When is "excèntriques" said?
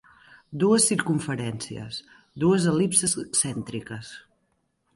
3.25-4.13